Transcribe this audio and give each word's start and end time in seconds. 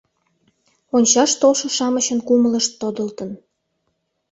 Ончаш 0.95 1.31
толшо-шамычын 1.41 2.19
кумылышт 2.27 2.71
тодылтын. 2.81 3.31